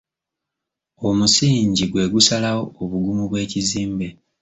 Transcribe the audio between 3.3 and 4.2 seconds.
bw'ekizimbe.